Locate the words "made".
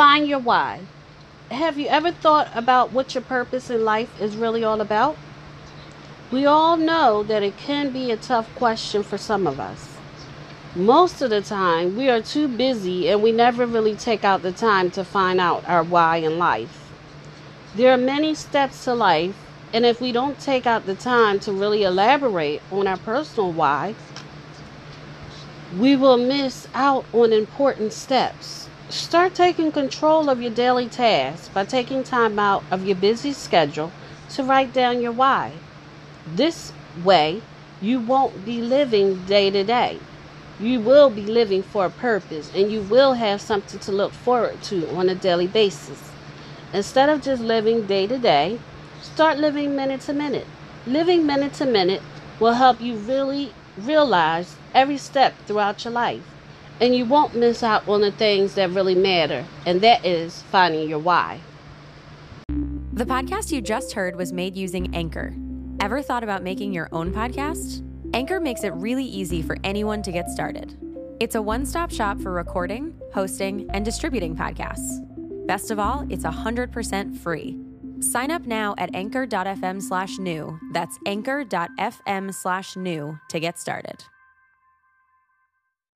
64.32-64.56